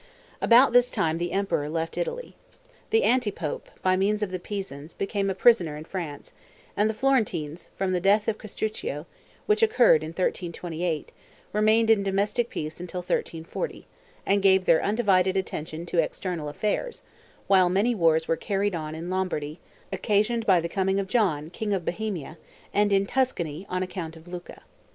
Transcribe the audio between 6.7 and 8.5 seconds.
and the Florentines from the death of